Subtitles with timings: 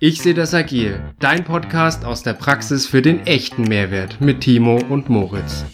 [0.00, 4.80] Ich sehe das agil, dein Podcast aus der Praxis für den echten Mehrwert mit Timo
[4.88, 5.64] und Moritz.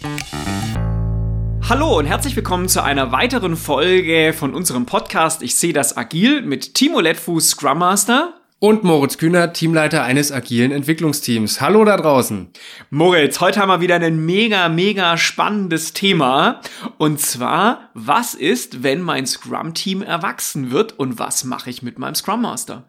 [1.69, 6.41] Hallo und herzlich willkommen zu einer weiteren Folge von unserem Podcast Ich sehe das agil
[6.43, 8.35] mit Timo Lettfuß, Scrum Master.
[8.65, 11.61] Und Moritz Kühner, Teamleiter eines agilen Entwicklungsteams.
[11.61, 12.49] Hallo da draußen.
[12.89, 16.63] Moritz, heute haben wir wieder ein mega, mega spannendes Thema.
[16.97, 22.15] Und zwar, was ist, wenn mein Scrum-Team erwachsen wird und was mache ich mit meinem
[22.15, 22.85] Scrum Master?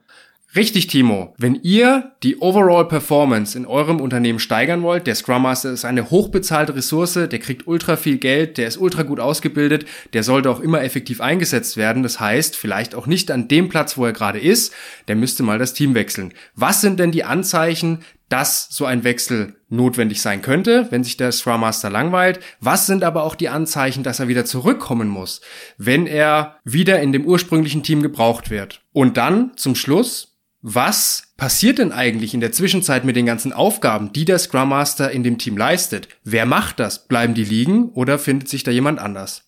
[0.55, 1.33] Richtig, Timo.
[1.37, 6.09] Wenn ihr die Overall Performance in eurem Unternehmen steigern wollt, der Scrum Master ist eine
[6.09, 10.61] hochbezahlte Ressource, der kriegt ultra viel Geld, der ist ultra gut ausgebildet, der sollte auch
[10.61, 12.03] immer effektiv eingesetzt werden.
[12.03, 14.73] Das heißt, vielleicht auch nicht an dem Platz, wo er gerade ist,
[15.09, 16.33] der müsste mal das Team wechseln.
[16.55, 17.99] Was sind denn die Anzeichen,
[18.29, 22.39] dass so ein Wechsel notwendig sein könnte, wenn sich der Scrum Master langweilt.
[22.59, 25.41] Was sind aber auch die Anzeichen, dass er wieder zurückkommen muss,
[25.77, 28.81] wenn er wieder in dem ursprünglichen Team gebraucht wird?
[28.93, 30.35] Und dann zum Schluss,
[30.67, 35.11] was passiert denn eigentlich in der Zwischenzeit mit den ganzen Aufgaben, die der Scrum Master
[35.11, 36.07] in dem Team leistet?
[36.23, 37.07] Wer macht das?
[37.07, 39.43] Bleiben die liegen oder findet sich da jemand anders?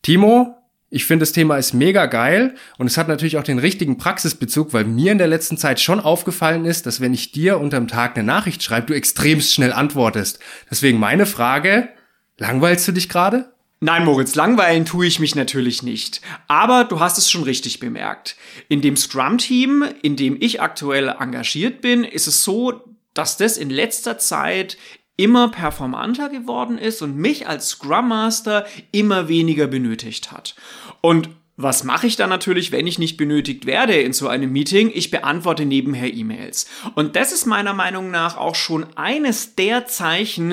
[0.00, 0.54] Timo,
[0.90, 4.72] ich finde das Thema ist mega geil und es hat natürlich auch den richtigen Praxisbezug,
[4.72, 8.16] weil mir in der letzten Zeit schon aufgefallen ist, dass wenn ich dir unterm Tag
[8.16, 10.38] eine Nachricht schreibe, du extremst schnell antwortest.
[10.70, 11.88] Deswegen meine Frage,
[12.36, 13.52] langweilst du dich gerade?
[13.80, 16.20] Nein, Moritz, langweilen tue ich mich natürlich nicht.
[16.48, 18.36] Aber du hast es schon richtig bemerkt.
[18.68, 22.82] In dem Scrum-Team, in dem ich aktuell engagiert bin, ist es so,
[23.14, 24.76] dass das in letzter Zeit
[25.16, 30.54] immer performanter geworden ist und mich als Scrum Master immer weniger benötigt hat.
[31.00, 34.92] Und was mache ich dann natürlich, wenn ich nicht benötigt werde in so einem Meeting?
[34.94, 36.68] Ich beantworte nebenher E-Mails.
[36.94, 40.52] Und das ist meiner Meinung nach auch schon eines der Zeichen,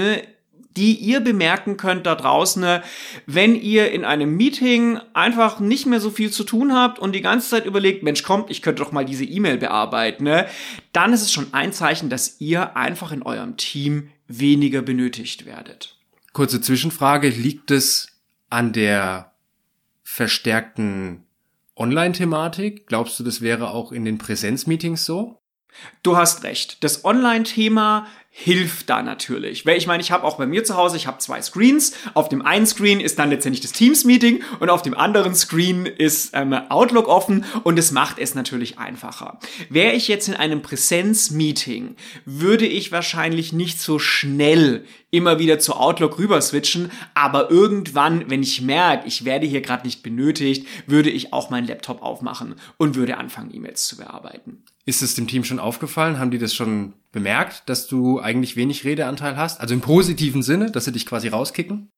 [0.78, 2.82] die ihr bemerken könnt da draußen,
[3.26, 7.22] wenn ihr in einem Meeting einfach nicht mehr so viel zu tun habt und die
[7.22, 10.48] ganze Zeit überlegt, Mensch, kommt, ich könnte doch mal diese E-Mail bearbeiten, ne?
[10.92, 15.98] dann ist es schon ein Zeichen, dass ihr einfach in eurem Team weniger benötigt werdet.
[16.34, 18.08] Kurze Zwischenfrage, liegt es
[18.50, 19.34] an der
[20.04, 21.24] verstärkten
[21.76, 22.88] Online-Thematik?
[22.88, 25.40] Glaubst du, das wäre auch in den Präsenzmeetings so?
[26.04, 26.84] Du hast recht.
[26.84, 29.66] Das Online-Thema hilft da natürlich.
[29.66, 31.94] Weil ich meine, ich habe auch bei mir zu Hause, ich habe zwei Screens.
[32.16, 36.32] Auf dem einen Screen ist dann letztendlich das Teams-Meeting und auf dem anderen Screen ist
[36.34, 39.40] ähm, Outlook offen und es macht es natürlich einfacher.
[39.70, 45.74] Wäre ich jetzt in einem Präsenz-Meeting, würde ich wahrscheinlich nicht so schnell immer wieder zu
[45.74, 51.10] Outlook rüber switchen, aber irgendwann, wenn ich merke, ich werde hier gerade nicht benötigt, würde
[51.10, 54.66] ich auch meinen Laptop aufmachen und würde anfangen, E-Mails zu bearbeiten.
[54.86, 56.20] Ist es dem Team schon aufgefallen?
[56.20, 59.60] Haben die das schon bemerkt, dass du eigentlich wenig Redeanteil hast?
[59.60, 61.90] Also im positiven Sinne, dass sie dich quasi rauskicken?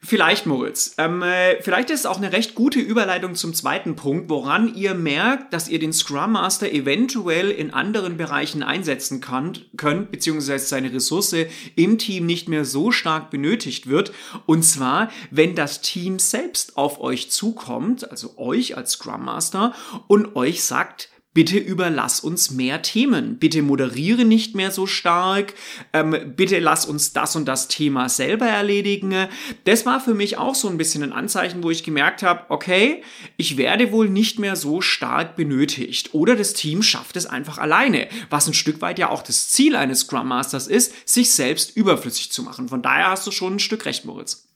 [0.00, 0.96] Vielleicht, Moritz.
[0.98, 4.94] Ähm, äh, vielleicht ist es auch eine recht gute Überleitung zum zweiten Punkt, woran ihr
[4.94, 10.92] merkt, dass ihr den Scrum Master eventuell in anderen Bereichen einsetzen könnt, könnt, beziehungsweise seine
[10.92, 11.34] Ressource
[11.76, 14.12] im Team nicht mehr so stark benötigt wird.
[14.44, 19.74] Und zwar, wenn das Team selbst auf euch zukommt, also euch als Scrum Master,
[20.06, 23.38] und euch sagt, bitte überlass uns mehr Themen.
[23.38, 25.54] Bitte moderiere nicht mehr so stark.
[25.92, 29.28] Ähm, bitte lass uns das und das Thema selber erledigen.
[29.64, 33.02] Das war für mich auch so ein bisschen ein Anzeichen, wo ich gemerkt habe, okay,
[33.36, 36.14] ich werde wohl nicht mehr so stark benötigt.
[36.14, 38.08] Oder das Team schafft es einfach alleine.
[38.30, 42.30] Was ein Stück weit ja auch das Ziel eines Scrum Masters ist, sich selbst überflüssig
[42.30, 42.68] zu machen.
[42.68, 44.48] Von daher hast du schon ein Stück recht, Moritz.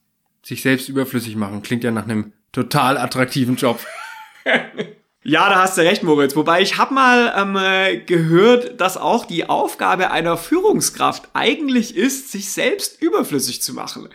[0.44, 3.84] Sich selbst überflüssig machen klingt ja nach einem total attraktiven Job.
[5.24, 6.36] Ja, da hast du recht, Moritz.
[6.36, 12.30] Wobei ich habe mal ähm, äh, gehört, dass auch die Aufgabe einer Führungskraft eigentlich ist,
[12.30, 14.08] sich selbst überflüssig zu machen.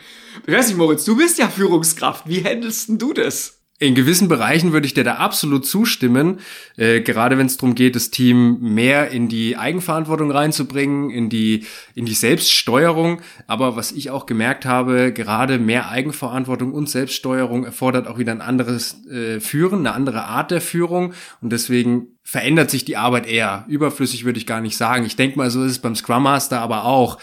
[0.47, 2.27] Ich weiß nicht, Moritz, du bist ja Führungskraft.
[2.27, 3.52] Wie handelst denn du das?
[3.79, 6.39] In gewissen Bereichen würde ich dir da absolut zustimmen,
[6.77, 11.65] äh, gerade wenn es darum geht, das Team mehr in die Eigenverantwortung reinzubringen, in die
[11.95, 13.21] in die Selbststeuerung.
[13.47, 18.41] Aber was ich auch gemerkt habe, gerade mehr Eigenverantwortung und Selbststeuerung erfordert auch wieder ein
[18.41, 23.65] anderes äh, Führen, eine andere Art der Führung und deswegen verändert sich die Arbeit eher.
[23.67, 25.03] Überflüssig würde ich gar nicht sagen.
[25.03, 27.17] Ich denke mal, so ist es beim Scrum Master aber auch.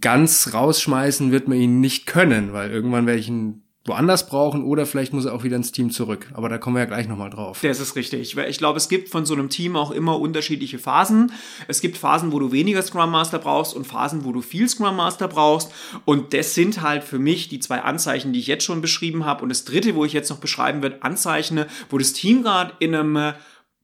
[0.00, 4.86] Ganz rausschmeißen wird man ihn nicht können, weil irgendwann werde ich ihn woanders brauchen oder
[4.86, 6.30] vielleicht muss er auch wieder ins Team zurück.
[6.32, 7.60] Aber da kommen wir ja gleich nochmal drauf.
[7.62, 8.36] Das ist richtig.
[8.36, 11.32] Ich glaube, es gibt von so einem Team auch immer unterschiedliche Phasen.
[11.68, 14.96] Es gibt Phasen, wo du weniger Scrum Master brauchst und Phasen, wo du viel Scrum
[14.96, 15.70] Master brauchst.
[16.06, 19.42] Und das sind halt für mich die zwei Anzeichen, die ich jetzt schon beschrieben habe.
[19.42, 22.94] Und das dritte, wo ich jetzt noch beschreiben werde, Anzeichen, wo das Team gerade in
[22.94, 23.34] einem äh,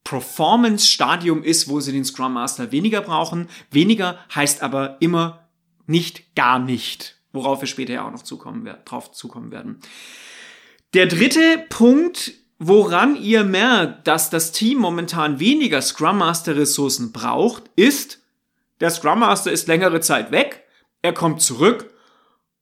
[0.04, 3.48] Performance-Stadium ist, wo sie den Scrum Master weniger brauchen.
[3.70, 5.46] Weniger heißt aber immer
[5.86, 9.80] nicht gar nicht worauf wir später ja auch noch zukommen, drauf zukommen werden.
[10.94, 12.32] Der dritte Punkt
[12.62, 18.20] Woran ihr merkt, dass das Team momentan weniger Scrum Master Ressourcen braucht, ist,
[18.80, 20.64] der Scrum Master ist längere Zeit weg,
[21.00, 21.90] er kommt zurück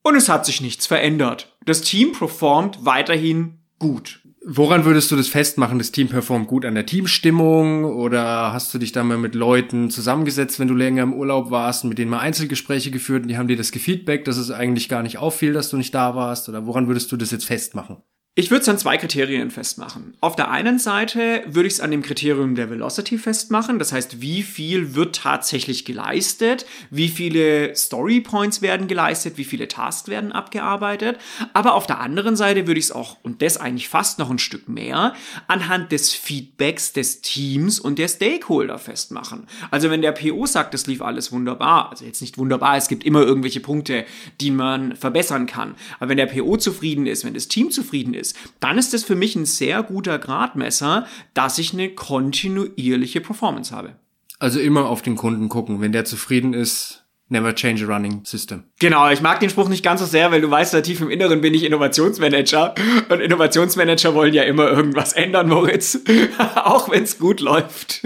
[0.02, 1.52] und es hat sich nichts verändert.
[1.64, 4.20] Das Team performt weiterhin gut.
[4.50, 5.76] Woran würdest du das festmachen?
[5.76, 9.90] Das Team performt gut an der Teamstimmung oder hast du dich da mal mit Leuten
[9.90, 13.48] zusammengesetzt, wenn du länger im Urlaub warst mit denen mal Einzelgespräche geführt und die haben
[13.48, 16.64] dir das gefeedback, dass es eigentlich gar nicht auffiel, dass du nicht da warst oder
[16.64, 17.98] woran würdest du das jetzt festmachen?
[18.38, 20.14] Ich würde es an zwei Kriterien festmachen.
[20.20, 24.20] Auf der einen Seite würde ich es an dem Kriterium der Velocity festmachen, das heißt,
[24.20, 30.30] wie viel wird tatsächlich geleistet, wie viele Story Points werden geleistet, wie viele Tasks werden
[30.30, 31.18] abgearbeitet.
[31.52, 34.38] Aber auf der anderen Seite würde ich es auch, und das eigentlich fast noch ein
[34.38, 35.14] Stück mehr,
[35.48, 39.48] anhand des Feedbacks des Teams und der Stakeholder festmachen.
[39.72, 43.02] Also wenn der PO sagt, das lief alles wunderbar, also jetzt nicht wunderbar, es gibt
[43.02, 44.04] immer irgendwelche Punkte,
[44.40, 45.74] die man verbessern kann.
[45.98, 49.04] Aber wenn der PO zufrieden ist, wenn das Team zufrieden ist, ist, dann ist es
[49.04, 53.96] für mich ein sehr guter Gradmesser, dass ich eine kontinuierliche Performance habe.
[54.38, 55.80] Also immer auf den Kunden gucken.
[55.80, 58.64] Wenn der zufrieden ist, Never change a running system.
[58.78, 61.10] Genau, ich mag den Spruch nicht ganz so sehr, weil du weißt, da tief im
[61.10, 62.74] Inneren bin ich Innovationsmanager.
[63.10, 66.00] Und Innovationsmanager wollen ja immer irgendwas ändern, Moritz.
[66.54, 68.02] Auch wenn es gut läuft.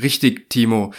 [0.00, 0.92] Richtig, Timo.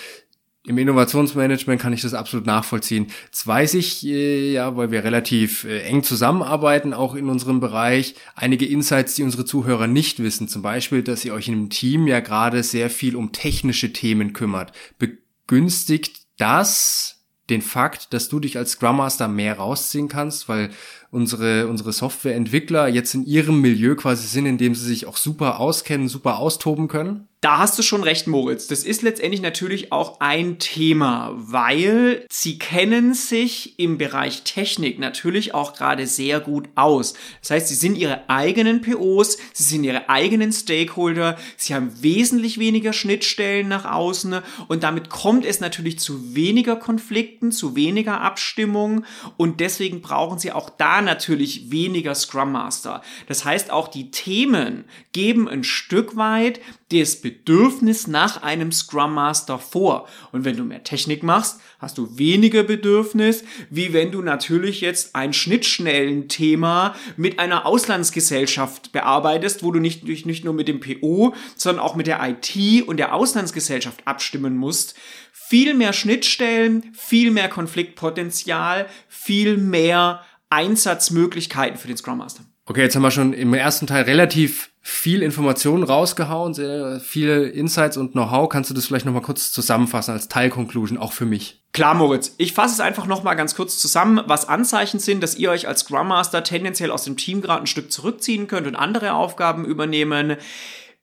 [0.67, 3.07] Im Innovationsmanagement kann ich das absolut nachvollziehen.
[3.31, 8.15] Das weiß ich äh, ja, weil wir relativ äh, eng zusammenarbeiten, auch in unserem Bereich.
[8.35, 10.49] Einige Insights, die unsere Zuhörer nicht wissen.
[10.49, 14.73] Zum Beispiel, dass ihr euch einem Team ja gerade sehr viel um technische Themen kümmert.
[14.99, 20.69] Begünstigt das den Fakt, dass du dich als Scrum Master mehr rausziehen kannst, weil
[21.11, 25.61] unsere, unsere Softwareentwickler jetzt in ihrem Milieu quasi sind, in dem sie sich auch super
[25.61, 27.29] auskennen, super austoben können?
[27.47, 28.67] Da hast du schon recht, Moritz.
[28.67, 35.53] Das ist letztendlich natürlich auch ein Thema, weil sie kennen sich im Bereich Technik natürlich
[35.53, 37.13] auch gerade sehr gut aus.
[37.39, 42.59] Das heißt, sie sind ihre eigenen POs, sie sind ihre eigenen Stakeholder, sie haben wesentlich
[42.59, 49.05] weniger Schnittstellen nach außen und damit kommt es natürlich zu weniger Konflikten, zu weniger Abstimmung
[49.38, 53.01] und deswegen brauchen sie auch da natürlich weniger Scrum Master.
[53.27, 54.83] Das heißt, auch die Themen
[55.13, 56.59] geben ein Stück weit
[56.91, 60.07] das Bedürfnis nach einem Scrum Master vor.
[60.31, 65.13] Und wenn du mehr Technik machst, hast du weniger Bedürfnis, wie wenn du natürlich jetzt
[65.13, 71.83] ein Schnittschnellen-Thema mit einer Auslandsgesellschaft bearbeitest, wo du nicht, nicht nur mit dem PO, sondern
[71.83, 74.95] auch mit der IT und der Auslandsgesellschaft abstimmen musst.
[75.33, 82.45] Viel mehr Schnittstellen, viel mehr Konfliktpotenzial, viel mehr Einsatzmöglichkeiten für den Scrum Master.
[82.65, 87.97] Okay, jetzt haben wir schon im ersten Teil relativ viel Informationen rausgehauen, sehr viele Insights
[87.97, 88.47] und Know-how.
[88.47, 91.61] Kannst du das vielleicht nochmal kurz zusammenfassen als Teilconclusion, auch für mich?
[91.73, 92.33] Klar, Moritz.
[92.37, 95.81] Ich fasse es einfach nochmal ganz kurz zusammen, was Anzeichen sind, dass ihr euch als
[95.81, 100.37] Scrum Master tendenziell aus dem Team gerade ein Stück zurückziehen könnt und andere Aufgaben übernehmen.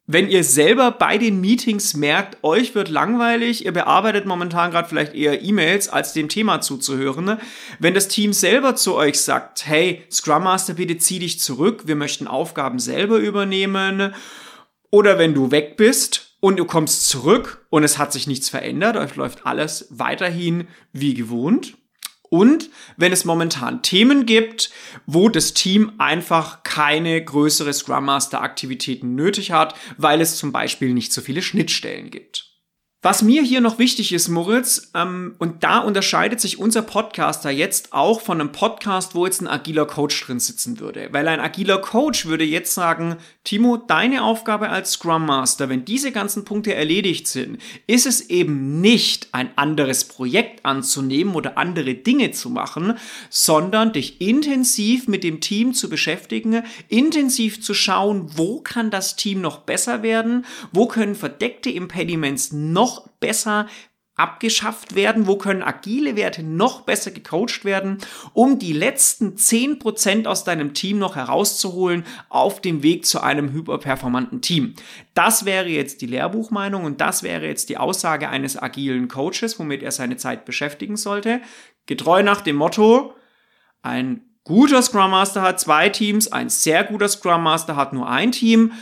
[0.07, 5.15] Wenn ihr selber bei den Meetings merkt, euch wird langweilig, ihr bearbeitet momentan gerade vielleicht
[5.15, 7.39] eher E-Mails, als dem Thema zuzuhören.
[7.79, 11.97] Wenn das Team selber zu euch sagt, hey, Scrum Master, bitte zieh dich zurück, wir
[11.97, 14.15] möchten Aufgaben selber übernehmen.
[14.91, 18.99] Oder wenn du weg bist und du kommst zurück und es hat sich nichts verändert,
[18.99, 21.79] euch läuft alles weiterhin wie gewohnt
[22.35, 24.71] und wenn es momentan Themen gibt,
[25.07, 30.93] wo das Team einfach keine größere Scrum Master Aktivitäten nötig hat, weil es zum Beispiel
[30.93, 32.54] nicht so viele Schnittstellen gibt.
[33.05, 37.93] Was mir hier noch wichtig ist, Moritz, ähm, und da unterscheidet sich unser Podcaster jetzt
[37.93, 41.11] auch von einem Podcast, wo jetzt ein agiler Coach drin sitzen würde.
[41.13, 46.13] Weil ein agiler Coach würde jetzt sagen, Timo, deine Aufgabe als Scrum Master, wenn diese
[46.13, 52.31] ganzen Punkte erledigt sind, ist es eben nicht ein anderes Projekt anzunehmen oder andere Dinge
[52.31, 52.95] zu machen,
[53.29, 59.43] sondern dich intensiv mit dem Team zu beschäftigen, intensiv zu schauen, wo kann das Team
[59.43, 63.67] noch besser werden, wo können verdeckte Impediments noch noch besser
[64.17, 65.27] abgeschafft werden?
[65.27, 67.99] Wo können agile Werte noch besser gecoacht werden,
[68.33, 74.41] um die letzten 10% aus deinem Team noch herauszuholen auf dem Weg zu einem hyperperformanten
[74.41, 74.75] Team?
[75.15, 79.83] Das wäre jetzt die Lehrbuchmeinung und das wäre jetzt die Aussage eines agilen Coaches, womit
[79.83, 81.41] er seine Zeit beschäftigen sollte.
[81.87, 83.15] Getreu nach dem Motto,
[83.83, 88.31] ein guter Scrum Master hat zwei Teams, ein sehr guter Scrum Master hat nur ein
[88.31, 88.73] Team.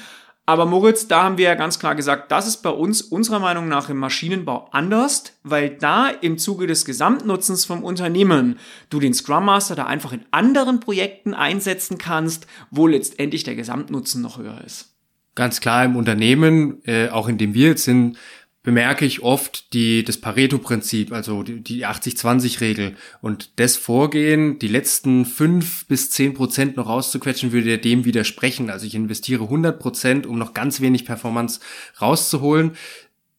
[0.45, 3.69] Aber Moritz, da haben wir ja ganz klar gesagt, das ist bei uns unserer Meinung
[3.69, 8.59] nach im Maschinenbau anders, weil da im Zuge des Gesamtnutzens vom Unternehmen
[8.91, 14.21] du den Scrum Master da einfach in anderen Projekten einsetzen kannst, wo letztendlich der Gesamtnutzen
[14.21, 14.97] noch höher ist.
[15.35, 18.19] Ganz klar im Unternehmen, äh, auch in dem wir jetzt sind,
[18.63, 22.95] bemerke ich oft die, das Pareto-Prinzip, also die, die 80-20-Regel.
[23.21, 28.71] Und das Vorgehen, die letzten fünf bis zehn Prozent noch rauszuquetschen, würde dem widersprechen.
[28.71, 31.61] Also ich investiere 100 Prozent, um noch ganz wenig Performance
[32.01, 32.73] rauszuholen.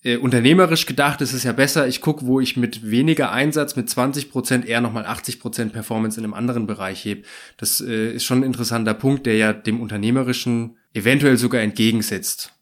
[0.04, 3.90] Äh, unternehmerisch gedacht ist es ja besser, ich gucke, wo ich mit weniger Einsatz, mit
[3.90, 7.26] 20 Prozent eher nochmal 80 Prozent Performance in einem anderen Bereich heb.
[7.56, 12.54] Das äh, ist schon ein interessanter Punkt, der ja dem Unternehmerischen eventuell sogar entgegensetzt.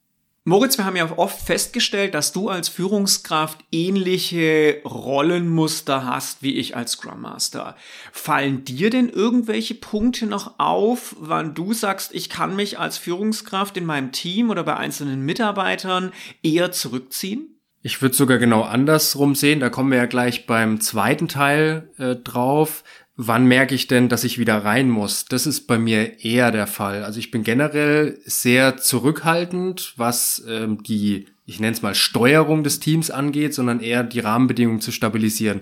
[0.51, 6.75] Moritz, wir haben ja oft festgestellt, dass du als Führungskraft ähnliche Rollenmuster hast wie ich
[6.75, 7.77] als Scrum Master.
[8.11, 13.77] Fallen dir denn irgendwelche Punkte noch auf, wann du sagst, ich kann mich als Führungskraft
[13.77, 16.11] in meinem Team oder bei einzelnen Mitarbeitern
[16.43, 17.61] eher zurückziehen?
[17.81, 19.61] Ich würde sogar genau andersrum sehen.
[19.61, 22.83] Da kommen wir ja gleich beim zweiten Teil äh, drauf
[23.15, 25.25] wann merke ich denn, dass ich wieder rein muss?
[25.25, 27.03] Das ist bei mir eher der Fall.
[27.03, 32.79] Also ich bin generell sehr zurückhaltend, was ähm, die, ich nenne es mal, Steuerung des
[32.79, 35.61] Teams angeht, sondern eher die Rahmenbedingungen zu stabilisieren.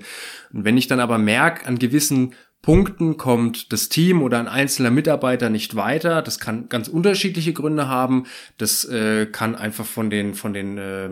[0.54, 4.92] Und wenn ich dann aber merke, an gewissen Punkten kommt das Team oder ein einzelner
[4.92, 6.22] Mitarbeiter nicht weiter.
[6.22, 8.26] Das kann ganz unterschiedliche Gründe haben.
[8.58, 11.10] Das äh, kann einfach von den von den äh,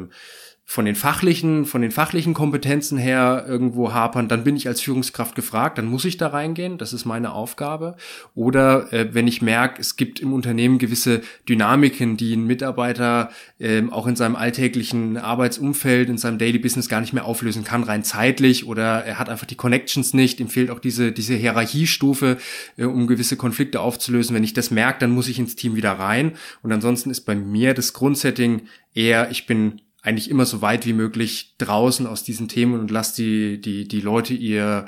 [0.69, 5.33] von den fachlichen, von den fachlichen Kompetenzen her irgendwo hapern, dann bin ich als Führungskraft
[5.33, 7.95] gefragt, dann muss ich da reingehen, das ist meine Aufgabe.
[8.35, 13.81] Oder äh, wenn ich merke, es gibt im Unternehmen gewisse Dynamiken, die ein Mitarbeiter äh,
[13.89, 18.03] auch in seinem alltäglichen Arbeitsumfeld, in seinem Daily Business gar nicht mehr auflösen kann, rein
[18.03, 22.39] zeitlich, oder er hat einfach die Connections nicht, ihm fehlt auch diese, diese Hierarchiestufe,
[22.75, 24.35] äh, um gewisse Konflikte aufzulösen.
[24.35, 26.33] Wenn ich das merke, dann muss ich ins Team wieder rein.
[26.61, 30.93] Und ansonsten ist bei mir das Grundsetting eher, ich bin eigentlich immer so weit wie
[30.93, 34.85] möglich draußen aus diesen Themen und lass die, die, die Leute ihr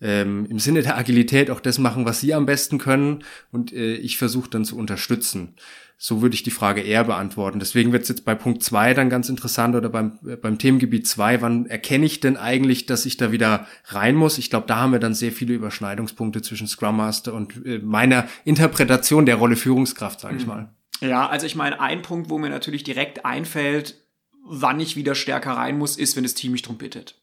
[0.00, 3.94] ähm, im Sinne der Agilität auch das machen, was sie am besten können und äh,
[3.94, 5.56] ich versuche dann zu unterstützen.
[5.98, 7.60] So würde ich die Frage eher beantworten.
[7.60, 11.06] Deswegen wird es jetzt bei Punkt zwei dann ganz interessant oder beim, äh, beim Themengebiet
[11.06, 11.42] zwei.
[11.42, 14.38] wann erkenne ich denn eigentlich, dass ich da wieder rein muss?
[14.38, 18.26] Ich glaube, da haben wir dann sehr viele Überschneidungspunkte zwischen Scrum Master und äh, meiner
[18.44, 20.48] Interpretation der Rolle Führungskraft, sage ich mhm.
[20.48, 20.68] mal.
[21.02, 24.01] Ja, also ich meine, ein Punkt, wo mir natürlich direkt einfällt,
[24.44, 27.22] wann ich wieder stärker rein muss, ist, wenn das Team mich drum bittet.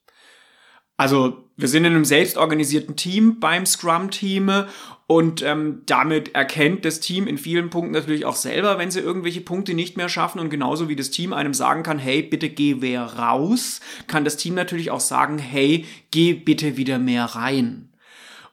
[0.98, 4.66] Also wir sind in einem selbstorganisierten Team beim Scrum-Team
[5.08, 9.40] und ähm, damit erkennt das Team in vielen Punkten natürlich auch selber, wenn sie irgendwelche
[9.40, 12.82] Punkte nicht mehr schaffen und genauso wie das Team einem sagen kann, hey, bitte geh
[12.82, 17.89] wer raus, kann das Team natürlich auch sagen, hey, geh bitte wieder mehr rein.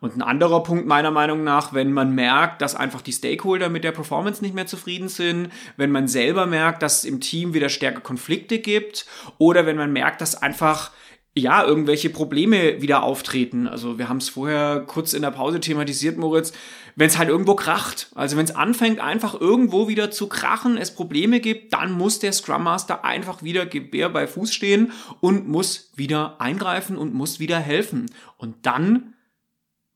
[0.00, 3.85] Und ein anderer Punkt meiner Meinung nach, wenn man merkt, dass einfach die Stakeholder mit
[3.85, 7.69] der Performance nicht mehr zufrieden sind, wenn man selber merkt, dass es im Team wieder
[7.69, 9.07] stärker Konflikte gibt
[9.38, 10.91] oder wenn man merkt, dass einfach
[11.38, 13.69] ja, irgendwelche Probleme wieder auftreten.
[13.69, 16.55] Also wir haben es vorher kurz in der Pause thematisiert, Moritz,
[16.95, 18.09] wenn es halt irgendwo kracht.
[18.15, 22.33] Also wenn es anfängt, einfach irgendwo wieder zu krachen, es Probleme gibt, dann muss der
[22.33, 27.59] Scrum Master einfach wieder Gebär bei Fuß stehen und muss wieder eingreifen und muss wieder
[27.59, 28.07] helfen.
[28.38, 29.12] Und dann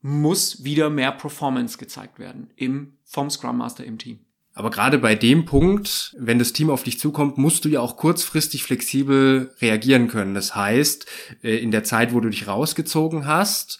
[0.01, 4.19] muss wieder mehr Performance gezeigt werden im, vom Scrum Master im Team.
[4.53, 7.95] Aber gerade bei dem Punkt, wenn das Team auf dich zukommt, musst du ja auch
[7.95, 10.33] kurzfristig flexibel reagieren können.
[10.33, 11.05] Das heißt,
[11.41, 13.79] äh, in der Zeit, wo du dich rausgezogen hast,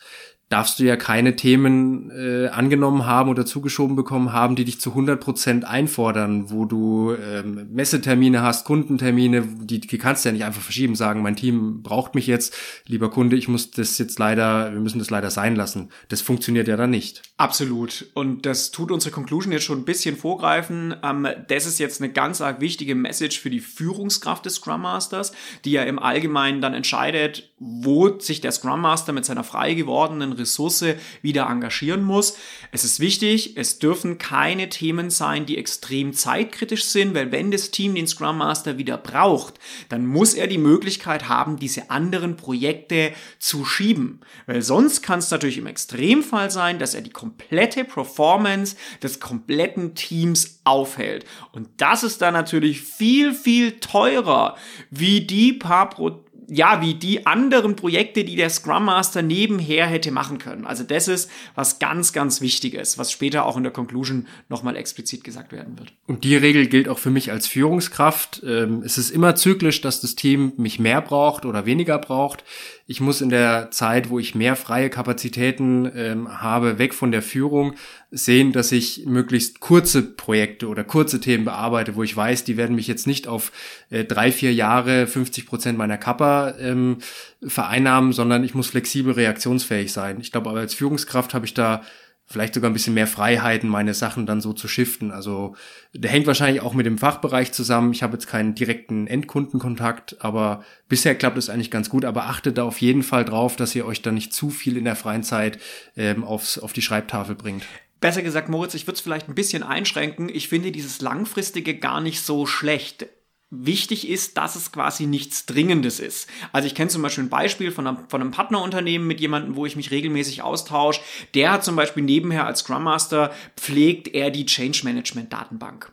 [0.51, 4.89] darfst du ja keine Themen äh, angenommen haben oder zugeschoben bekommen haben, die dich zu
[4.89, 10.43] 100 Prozent einfordern, wo du ähm, Messetermine hast, Kundentermine, die, die kannst du ja nicht
[10.43, 12.53] einfach verschieben, sagen, mein Team braucht mich jetzt,
[12.85, 15.89] lieber Kunde, ich muss das jetzt leider, wir müssen das leider sein lassen.
[16.09, 17.21] Das funktioniert ja dann nicht.
[17.37, 18.07] Absolut.
[18.13, 20.93] Und das tut unsere Conclusion jetzt schon ein bisschen vorgreifen.
[21.01, 25.31] Ähm, das ist jetzt eine ganz arg wichtige Message für die Führungskraft des Scrum Masters,
[25.63, 30.40] die ja im Allgemeinen dann entscheidet, wo sich der Scrum Master mit seiner frei gewordenen
[30.41, 30.83] Ressource
[31.21, 32.37] wieder engagieren muss.
[32.71, 37.71] Es ist wichtig, es dürfen keine Themen sein, die extrem zeitkritisch sind, weil wenn das
[37.71, 39.55] Team den Scrum Master wieder braucht,
[39.89, 44.21] dann muss er die Möglichkeit haben, diese anderen Projekte zu schieben.
[44.45, 49.95] Weil sonst kann es natürlich im Extremfall sein, dass er die komplette Performance des kompletten
[49.95, 51.25] Teams aufhält.
[51.51, 54.55] Und das ist dann natürlich viel, viel teurer,
[54.89, 60.11] wie die paar Pro ja, wie die anderen Projekte, die der Scrum Master nebenher hätte
[60.11, 60.65] machen können.
[60.65, 65.23] Also das ist was ganz, ganz Wichtiges, was später auch in der Conclusion nochmal explizit
[65.23, 65.93] gesagt werden wird.
[66.07, 68.43] Und die Regel gilt auch für mich als Führungskraft.
[68.45, 72.43] Ähm, es ist immer zyklisch, dass das Team mich mehr braucht oder weniger braucht.
[72.85, 77.21] Ich muss in der Zeit, wo ich mehr freie Kapazitäten ähm, habe, weg von der
[77.21, 77.75] Führung,
[78.11, 82.75] sehen, dass ich möglichst kurze Projekte oder kurze Themen bearbeite, wo ich weiß, die werden
[82.75, 83.53] mich jetzt nicht auf
[83.89, 86.97] äh, drei, vier Jahre 50 Prozent meiner Kappa ähm,
[87.41, 90.19] vereinnahmen, sondern ich muss flexibel reaktionsfähig sein.
[90.19, 91.83] Ich glaube, aber als Führungskraft habe ich da
[92.31, 95.11] vielleicht sogar ein bisschen mehr Freiheiten, meine Sachen dann so zu shiften.
[95.11, 95.55] Also
[95.93, 97.91] der hängt wahrscheinlich auch mit dem Fachbereich zusammen.
[97.93, 102.05] Ich habe jetzt keinen direkten Endkundenkontakt, aber bisher klappt es eigentlich ganz gut.
[102.05, 104.85] Aber achtet da auf jeden Fall drauf, dass ihr euch da nicht zu viel in
[104.85, 105.59] der freien Zeit
[105.95, 107.63] ähm, aufs, auf die Schreibtafel bringt.
[108.01, 110.27] Besser gesagt, Moritz, ich würde es vielleicht ein bisschen einschränken.
[110.27, 113.07] Ich finde dieses Langfristige gar nicht so schlecht
[113.51, 116.29] wichtig ist, dass es quasi nichts Dringendes ist.
[116.53, 119.65] Also ich kenne zum Beispiel ein Beispiel von einem, von einem Partnerunternehmen mit jemandem, wo
[119.65, 121.01] ich mich regelmäßig austausche.
[121.35, 125.91] Der hat zum Beispiel nebenher als Scrum Master pflegt er die Change Management Datenbank.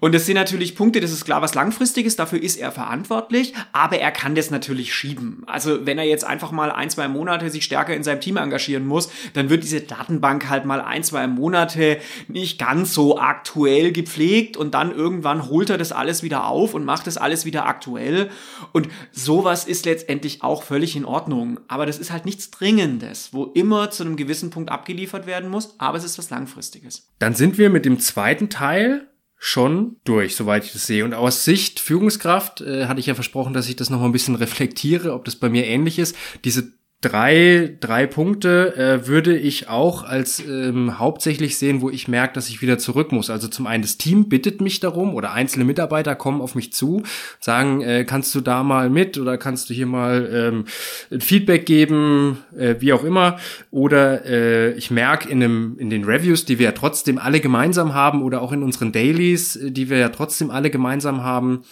[0.00, 3.98] Und das sind natürlich Punkte, das ist klar was langfristiges, dafür ist er verantwortlich, aber
[3.98, 5.42] er kann das natürlich schieben.
[5.46, 8.86] Also wenn er jetzt einfach mal ein, zwei Monate sich stärker in seinem Team engagieren
[8.86, 14.56] muss, dann wird diese Datenbank halt mal ein, zwei Monate nicht ganz so aktuell gepflegt
[14.56, 17.66] und dann irgendwann holt er das alles wieder auf und macht macht es alles wieder
[17.66, 18.30] aktuell.
[18.70, 21.58] Und sowas ist letztendlich auch völlig in Ordnung.
[21.66, 25.74] Aber das ist halt nichts Dringendes, wo immer zu einem gewissen Punkt abgeliefert werden muss,
[25.80, 27.08] aber es ist was Langfristiges.
[27.18, 31.04] Dann sind wir mit dem zweiten Teil schon durch, soweit ich das sehe.
[31.04, 34.36] Und aus Sicht Führungskraft äh, hatte ich ja versprochen, dass ich das nochmal ein bisschen
[34.36, 36.14] reflektiere, ob das bei mir ähnlich ist.
[36.44, 36.74] Diese
[37.04, 42.48] drei, drei Punkte äh, würde ich auch als ähm, hauptsächlich sehen, wo ich merke, dass
[42.48, 43.28] ich wieder zurück muss.
[43.28, 47.02] Also zum einen das Team bittet mich darum oder einzelne Mitarbeiter kommen auf mich zu,
[47.40, 52.38] sagen, äh, kannst du da mal mit oder kannst du hier mal ähm, Feedback geben,
[52.56, 53.36] äh, wie auch immer.
[53.70, 57.92] Oder äh, ich merke in, dem, in den Reviews, die wir ja trotzdem alle gemeinsam
[57.92, 61.64] haben oder auch in unseren Dailies, äh, die wir ja trotzdem alle gemeinsam haben,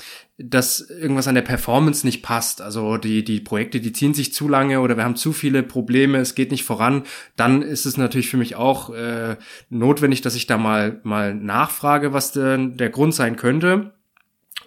[0.42, 2.60] dass irgendwas an der Performance nicht passt.
[2.60, 6.18] Also die, die Projekte, die ziehen sich zu lange oder wir haben zu viele Probleme,
[6.18, 7.04] es geht nicht voran,
[7.36, 9.36] dann ist es natürlich für mich auch äh,
[9.70, 13.92] notwendig, dass ich da mal, mal nachfrage, was denn der Grund sein könnte.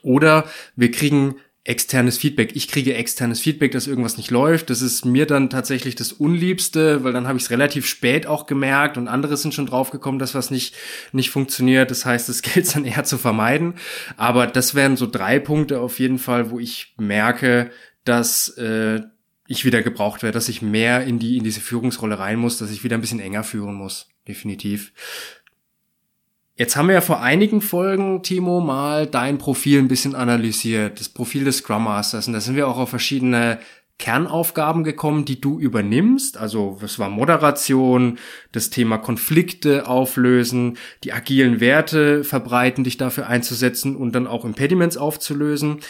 [0.02, 2.56] Oder wir kriegen externes Feedback.
[2.56, 4.70] Ich kriege externes Feedback, dass irgendwas nicht läuft.
[4.70, 8.46] Das ist mir dann tatsächlich das Unliebste, weil dann habe ich es relativ spät auch
[8.46, 10.76] gemerkt und andere sind schon draufgekommen, dass was nicht,
[11.12, 11.90] nicht funktioniert.
[11.90, 13.74] Das heißt, es gilt dann eher zu vermeiden.
[14.16, 17.72] Aber das wären so drei Punkte auf jeden Fall, wo ich merke,
[18.04, 19.02] dass äh,
[19.48, 22.72] ich wieder gebraucht werde, dass ich mehr in die in diese Führungsrolle rein muss, dass
[22.72, 24.08] ich wieder ein bisschen enger führen muss.
[24.28, 24.94] Definitiv.
[26.58, 31.10] Jetzt haben wir ja vor einigen Folgen, Timo, mal dein Profil ein bisschen analysiert, das
[31.10, 32.28] Profil des Scrum Masters.
[32.28, 33.60] Und da sind wir auch auf verschiedene
[33.98, 36.38] Kernaufgaben gekommen, die du übernimmst.
[36.38, 38.20] Also es war Moderation,
[38.54, 44.96] das Thema Konflikte auflösen, die agilen Werte verbreiten, dich dafür einzusetzen und dann auch Impediments
[44.96, 45.82] aufzulösen.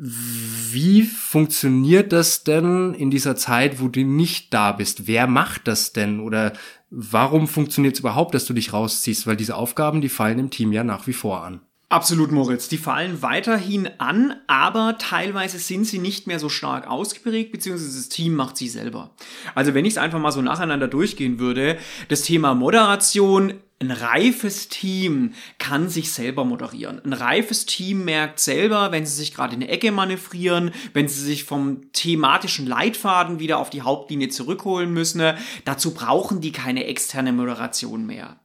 [0.00, 5.06] Wie funktioniert das denn in dieser Zeit, wo du nicht da bist?
[5.06, 6.20] Wer macht das denn?
[6.20, 6.52] Oder
[6.90, 9.26] warum funktioniert es überhaupt, dass du dich rausziehst?
[9.26, 11.60] Weil diese Aufgaben, die fallen im Team ja nach wie vor an.
[11.90, 12.68] Absolut, Moritz.
[12.68, 18.10] Die fallen weiterhin an, aber teilweise sind sie nicht mehr so stark ausgeprägt, beziehungsweise das
[18.10, 19.14] Team macht sie selber.
[19.54, 24.68] Also wenn ich es einfach mal so nacheinander durchgehen würde, das Thema Moderation, ein reifes
[24.68, 27.00] Team kann sich selber moderieren.
[27.04, 31.22] Ein reifes Team merkt selber, wenn sie sich gerade in eine Ecke manövrieren, wenn sie
[31.22, 35.22] sich vom thematischen Leitfaden wieder auf die Hauptlinie zurückholen müssen.
[35.64, 38.40] Dazu brauchen die keine externe Moderation mehr.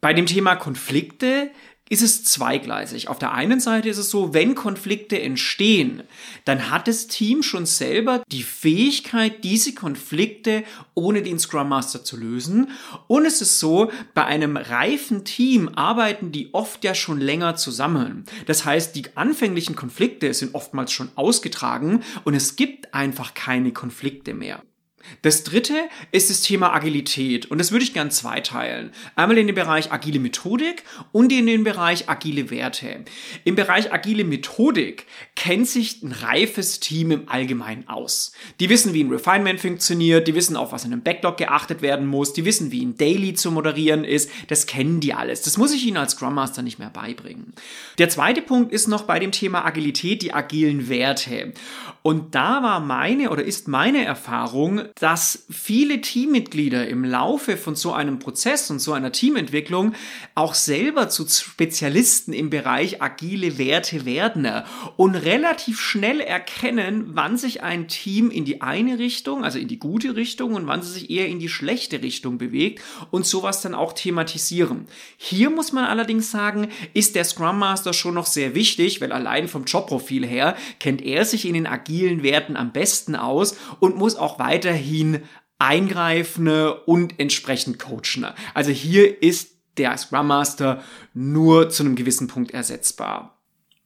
[0.00, 1.50] Bei dem Thema Konflikte
[1.88, 3.08] ist es zweigleisig.
[3.08, 6.02] Auf der einen Seite ist es so, wenn Konflikte entstehen,
[6.46, 10.64] dann hat das Team schon selber die Fähigkeit, diese Konflikte
[10.94, 12.70] ohne den Scrum Master zu lösen.
[13.08, 18.24] Und es ist so, bei einem reifen Team arbeiten die oft ja schon länger zusammen.
[18.46, 24.32] Das heißt, die anfänglichen Konflikte sind oftmals schon ausgetragen und es gibt einfach keine Konflikte
[24.32, 24.62] mehr.
[25.22, 25.74] Das dritte
[26.10, 28.92] ist das Thema Agilität und das würde ich gern zweiteilen.
[29.16, 33.04] Einmal in den Bereich agile Methodik und in den Bereich agile Werte.
[33.44, 38.32] Im Bereich agile Methodik kennt sich ein reifes Team im Allgemeinen aus.
[38.60, 42.06] Die wissen, wie ein Refinement funktioniert, die wissen, auf was in einem Backlog geachtet werden
[42.06, 44.30] muss, die wissen, wie ein Daily zu moderieren ist.
[44.48, 45.42] Das kennen die alles.
[45.42, 47.52] Das muss ich ihnen als Scrum Master nicht mehr beibringen.
[47.98, 51.52] Der zweite Punkt ist noch bei dem Thema Agilität die agilen Werte.
[52.02, 57.92] Und da war meine oder ist meine Erfahrung, dass viele Teammitglieder im Laufe von so
[57.92, 59.94] einem Prozess und so einer Teamentwicklung
[60.34, 64.48] auch selber zu Spezialisten im Bereich agile Werte werden
[64.96, 69.78] und relativ schnell erkennen, wann sich ein Team in die eine Richtung, also in die
[69.78, 73.76] gute Richtung und wann es sich eher in die schlechte Richtung bewegt und sowas dann
[73.76, 74.86] auch thematisieren.
[75.16, 79.46] Hier muss man allerdings sagen, ist der Scrum Master schon noch sehr wichtig, weil allein
[79.46, 81.91] vom Jobprofil her kennt er sich in den agilen
[82.22, 85.22] Werten am besten aus und muss auch weiterhin weiterhin
[85.58, 86.48] eingreifen
[86.86, 88.26] und entsprechend coachen.
[88.52, 90.82] Also hier ist der Scrum Master
[91.14, 93.38] nur zu einem gewissen Punkt ersetzbar.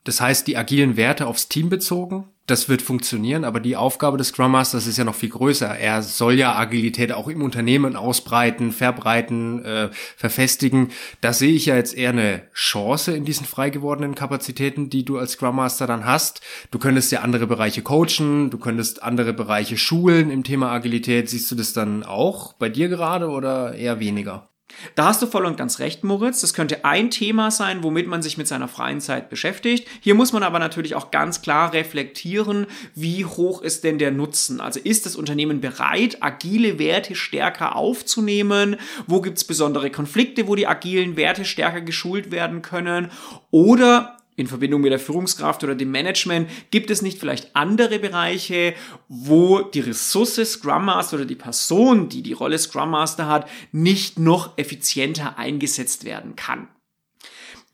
[0.04, 4.28] Das heißt, die agilen Werte aufs Team bezogen, das wird funktionieren, aber die Aufgabe des
[4.28, 5.66] Scrum Masters ist ja noch viel größer.
[5.78, 10.92] Er soll ja Agilität auch im Unternehmen ausbreiten, verbreiten, äh, verfestigen.
[11.20, 15.18] Da sehe ich ja jetzt eher eine Chance in diesen frei gewordenen Kapazitäten, die du
[15.18, 16.40] als Scrum Master dann hast.
[16.70, 21.28] Du könntest ja andere Bereiche coachen, du könntest andere Bereiche schulen im Thema Agilität.
[21.28, 24.48] Siehst du das dann auch bei dir gerade oder eher weniger?
[24.94, 26.40] Da hast du voll und ganz recht, Moritz.
[26.40, 29.88] Das könnte ein Thema sein, womit man sich mit seiner freien Zeit beschäftigt.
[30.00, 34.60] Hier muss man aber natürlich auch ganz klar reflektieren, wie hoch ist denn der Nutzen?
[34.60, 38.76] Also ist das Unternehmen bereit, agile Werte stärker aufzunehmen?
[39.06, 43.10] Wo gibt es besondere Konflikte, wo die agilen Werte stärker geschult werden können?
[43.50, 48.74] Oder in Verbindung mit der Führungskraft oder dem Management, gibt es nicht vielleicht andere Bereiche,
[49.08, 54.18] wo die Ressource Scrum Master oder die Person, die die Rolle Scrum Master hat, nicht
[54.18, 56.68] noch effizienter eingesetzt werden kann?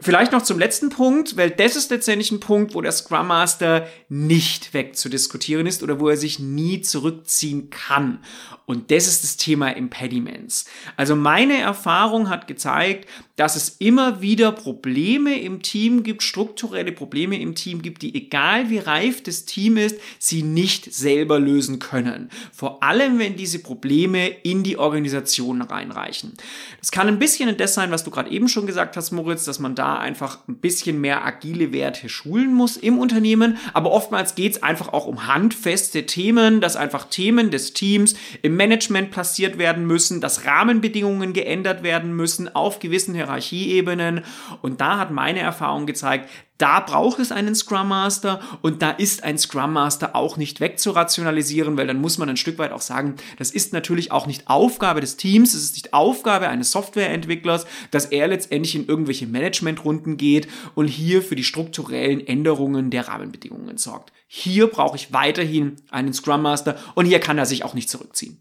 [0.03, 3.87] Vielleicht noch zum letzten Punkt, weil das ist letztendlich ein Punkt, wo der Scrum Master
[4.09, 8.19] nicht wegzudiskutieren ist oder wo er sich nie zurückziehen kann.
[8.67, 10.65] Und das ist das Thema Impediments.
[10.97, 13.09] Also meine Erfahrung hat gezeigt,
[13.43, 18.71] dass es immer wieder Probleme im Team gibt, strukturelle Probleme im Team gibt, die egal
[18.71, 22.31] wie reif das Team ist, sie nicht selber lösen können.
[22.53, 26.35] Vor allem, wenn diese Probleme in die Organisation reinreichen.
[26.79, 29.59] Das kann ein bisschen das sein, was du gerade eben schon gesagt hast, Moritz, dass
[29.59, 33.59] man da einfach ein bisschen mehr agile Werte schulen muss im Unternehmen.
[33.73, 38.55] Aber oftmals geht es einfach auch um handfeste Themen, dass einfach Themen des Teams im
[38.55, 44.23] Management platziert werden müssen, dass Rahmenbedingungen geändert werden müssen auf gewissen Hierarchieebenen.
[44.61, 49.25] Und da hat meine Erfahrung gezeigt, da braucht es einen Scrum Master und da ist
[49.25, 53.17] ein Scrum Master auch nicht wegzurationalisieren, weil dann muss man ein Stück weit auch sagen,
[53.37, 58.05] das ist natürlich auch nicht Aufgabe des Teams, es ist nicht Aufgabe eines Softwareentwicklers, dass
[58.07, 64.13] er letztendlich in irgendwelche Managementrunden geht und hier für die strukturellen Änderungen der Rahmenbedingungen sorgt.
[64.29, 68.39] Hier brauche ich weiterhin einen Scrum Master und hier kann er sich auch nicht zurückziehen.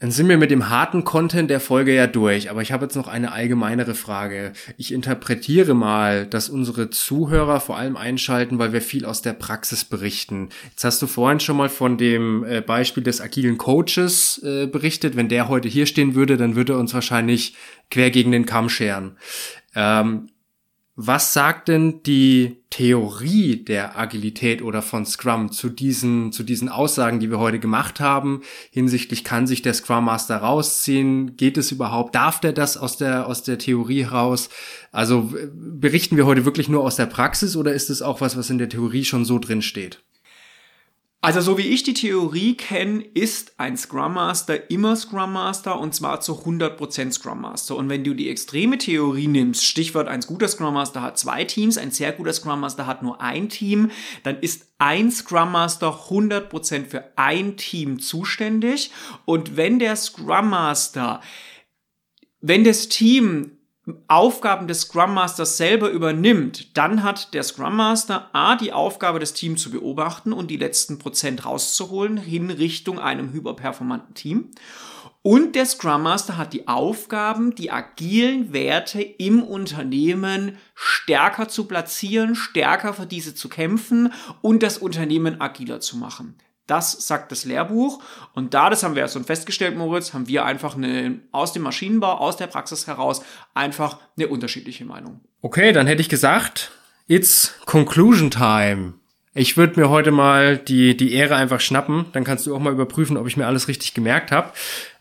[0.00, 2.96] Dann sind wir mit dem harten Content der Folge ja durch, aber ich habe jetzt
[2.96, 4.54] noch eine allgemeinere Frage.
[4.78, 9.84] Ich interpretiere mal, dass unsere Zuhörer vor allem einschalten, weil wir viel aus der Praxis
[9.84, 10.48] berichten.
[10.70, 15.16] Jetzt hast du vorhin schon mal von dem äh, Beispiel des agilen Coaches äh, berichtet.
[15.16, 17.54] Wenn der heute hier stehen würde, dann würde er uns wahrscheinlich
[17.90, 19.18] quer gegen den Kamm scheren.
[19.74, 20.30] Ähm,
[21.02, 27.20] was sagt denn die Theorie der Agilität oder von Scrum zu diesen, zu diesen Aussagen,
[27.20, 28.42] die wir heute gemacht haben?
[28.70, 31.38] Hinsichtlich kann sich der Scrum Master rausziehen?
[31.38, 32.14] Geht es überhaupt?
[32.14, 34.50] Darf der das aus der, aus der Theorie raus?
[34.92, 38.50] Also berichten wir heute wirklich nur aus der Praxis oder ist es auch was, was
[38.50, 40.02] in der Theorie schon so drin steht?
[41.22, 45.94] Also so wie ich die Theorie kenne, ist ein Scrum Master immer Scrum Master und
[45.94, 47.76] zwar zu 100% Scrum Master.
[47.76, 51.76] Und wenn du die extreme Theorie nimmst, Stichwort ein guter Scrum Master hat zwei Teams,
[51.76, 53.90] ein sehr guter Scrum Master hat nur ein Team,
[54.22, 58.90] dann ist ein Scrum Master 100% für ein Team zuständig.
[59.26, 61.20] Und wenn der Scrum Master,
[62.40, 63.58] wenn das Team
[64.08, 69.32] Aufgaben des Scrum Masters selber übernimmt, dann hat der Scrum Master A die Aufgabe, das
[69.32, 74.50] Team zu beobachten und die letzten Prozent rauszuholen hin Richtung einem hyperperformanten Team.
[75.22, 82.34] Und der Scrum Master hat die Aufgaben, die agilen Werte im Unternehmen stärker zu platzieren,
[82.34, 86.36] stärker für diese zu kämpfen und das Unternehmen agiler zu machen.
[86.70, 88.00] Das sagt das Lehrbuch.
[88.32, 91.62] Und da, das haben wir ja schon festgestellt, Moritz, haben wir einfach eine, aus dem
[91.62, 93.22] Maschinenbau, aus der Praxis heraus,
[93.54, 95.20] einfach eine unterschiedliche Meinung.
[95.42, 96.70] Okay, dann hätte ich gesagt,
[97.08, 98.94] it's conclusion time.
[99.32, 102.06] Ich würde mir heute mal die, die Ehre einfach schnappen.
[102.12, 104.52] Dann kannst du auch mal überprüfen, ob ich mir alles richtig gemerkt habe.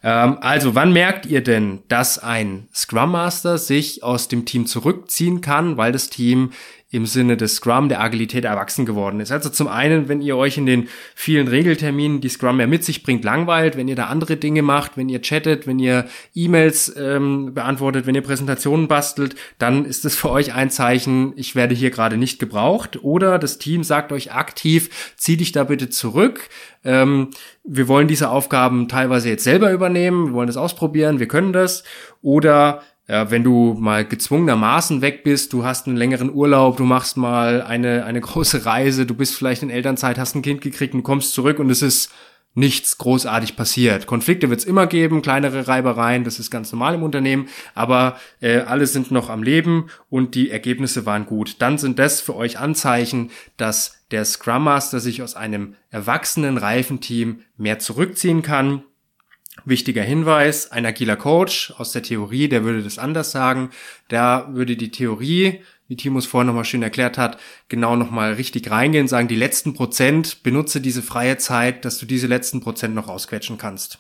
[0.04, 5.42] Ähm, also, wann merkt ihr denn, dass ein Scrum Master sich aus dem Team zurückziehen
[5.42, 6.52] kann, weil das Team
[6.92, 9.32] im Sinne des Scrum, der Agilität erwachsen geworden ist.
[9.32, 13.04] Also zum einen, wenn ihr euch in den vielen Regelterminen, die Scrum ja mit sich
[13.04, 17.54] bringt, langweilt, wenn ihr da andere Dinge macht, wenn ihr chattet, wenn ihr E-Mails ähm,
[17.54, 21.92] beantwortet, wenn ihr Präsentationen bastelt, dann ist es für euch ein Zeichen, ich werde hier
[21.92, 23.04] gerade nicht gebraucht.
[23.04, 26.50] Oder das Team sagt euch aktiv, zieh dich da bitte zurück.
[26.84, 27.30] Ähm,
[27.64, 31.84] wir wollen diese Aufgaben teilweise jetzt selber übernehmen, wir wollen das ausprobieren, wir können das.
[32.24, 37.18] Oder ja, wenn du mal gezwungenermaßen weg bist, du hast einen längeren Urlaub, du machst
[37.18, 41.02] mal eine, eine große Reise, du bist vielleicht in Elternzeit, hast ein Kind gekriegt und
[41.02, 42.14] kommst zurück und es ist
[42.54, 44.06] nichts großartig passiert.
[44.06, 48.60] Konflikte wird es immer geben, kleinere Reibereien, das ist ganz normal im Unternehmen, aber äh,
[48.60, 51.56] alle sind noch am Leben und die Ergebnisse waren gut.
[51.60, 57.00] Dann sind das für euch Anzeichen, dass der Scrum Master sich aus einem erwachsenen, reifen
[57.00, 58.84] Team mehr zurückziehen kann
[59.66, 63.70] Wichtiger Hinweis, ein agiler Coach aus der Theorie, der würde das anders sagen.
[64.08, 68.70] Da würde die Theorie wie Timo es vorhin nochmal schön erklärt hat, genau nochmal richtig
[68.72, 73.10] reingehen, sagen, die letzten Prozent, benutze diese freie Zeit, dass du diese letzten Prozent noch
[73.10, 74.00] rausquetschen kannst.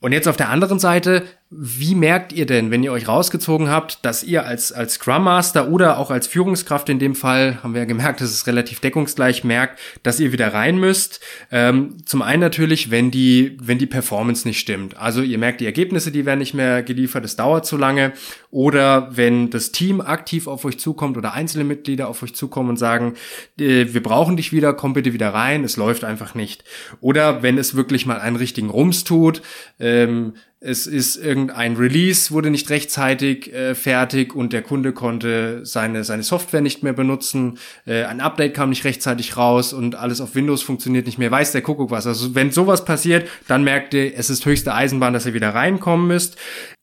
[0.00, 4.04] Und jetzt auf der anderen Seite, wie merkt ihr denn, wenn ihr euch rausgezogen habt,
[4.04, 7.80] dass ihr als, als Scrum Master oder auch als Führungskraft in dem Fall, haben wir
[7.80, 11.20] ja gemerkt, dass es relativ deckungsgleich merkt, dass ihr wieder rein müsst?
[11.50, 14.98] Ähm, zum einen natürlich, wenn die, wenn die Performance nicht stimmt.
[14.98, 18.12] Also ihr merkt, die Ergebnisse, die werden nicht mehr geliefert, es dauert zu lange.
[18.50, 22.76] Oder wenn das Team aktiv auf euch zukommt oder einzelne Mitglieder auf euch zukommen und
[22.76, 23.14] sagen,
[23.58, 26.64] äh, wir brauchen dich wieder, komm bitte wieder rein, es läuft einfach nicht.
[27.00, 29.40] Oder wenn es wirklich mal einen richtigen Rums tut,
[29.80, 36.02] ähm, es ist irgendein Release, wurde nicht rechtzeitig äh, fertig und der Kunde konnte seine,
[36.02, 37.58] seine Software nicht mehr benutzen.
[37.86, 41.30] Äh, ein Update kam nicht rechtzeitig raus und alles auf Windows funktioniert nicht mehr.
[41.30, 42.08] Weiß der Kuckuck was.
[42.08, 46.08] Also wenn sowas passiert, dann merkt ihr, es ist höchste Eisenbahn, dass ihr wieder reinkommen
[46.08, 46.36] müsst.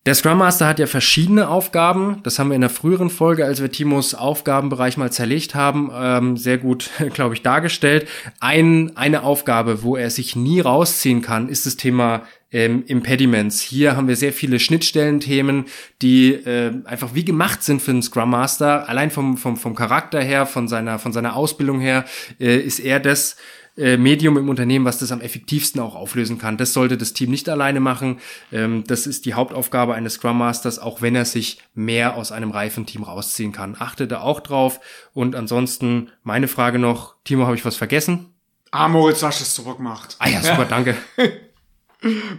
[0.05, 2.19] Der Scrum Master hat ja verschiedene Aufgaben.
[2.21, 6.37] Das haben wir in der früheren Folge, als wir Timos Aufgabenbereich mal zerlegt haben, ähm,
[6.37, 8.07] sehr gut, glaube ich, dargestellt.
[8.39, 12.21] Ein, eine Aufgabe, wo er sich nie rausziehen kann, ist das Thema
[12.55, 13.59] ähm, Impediments.
[13.59, 15.65] Hier haben wir sehr viele Schnittstellenthemen,
[16.01, 18.87] die äh, einfach wie gemacht sind für einen Scrum Master.
[18.87, 22.05] Allein vom, vom, vom Charakter her, von seiner, von seiner Ausbildung her,
[22.39, 23.35] äh, ist er das
[23.77, 26.55] äh, Medium im Unternehmen, was das am effektivsten auch auflösen kann.
[26.55, 28.19] Das sollte das Team nicht alleine machen.
[28.53, 32.51] Ähm, das ist die Hauptaufgabe eines Scrum Masters, auch wenn er sich mehr aus einem
[32.51, 33.75] reifen Team rausziehen kann.
[33.77, 34.79] Achte da auch drauf.
[35.13, 38.27] Und ansonsten meine Frage noch, Timo, habe ich was vergessen?
[38.71, 40.15] Ah, Moritz, hast es super gemacht.
[40.19, 40.65] Ah ja, super, ja.
[40.69, 40.95] danke.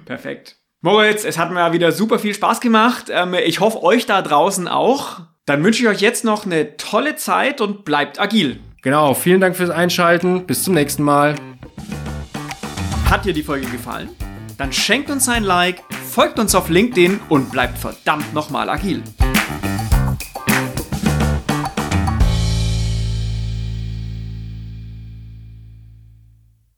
[0.05, 0.57] Perfekt.
[0.83, 3.07] Moritz, es hat mir wieder super viel Spaß gemacht.
[3.11, 5.21] Ähm, ich hoffe, euch da draußen auch.
[5.47, 8.61] Dann wünsche ich euch jetzt noch eine tolle Zeit und bleibt agil.
[8.83, 10.47] Genau, vielen Dank fürs Einschalten.
[10.47, 11.35] Bis zum nächsten Mal.
[13.11, 14.11] Hat dir die Folge gefallen?
[14.59, 19.03] Dann schenkt uns ein Like, folgt uns auf LinkedIn und bleibt verdammt nochmal agil.